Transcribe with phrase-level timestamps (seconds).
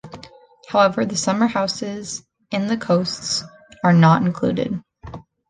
[0.67, 3.43] However, the summer houses in the coasts
[3.83, 4.81] are not included.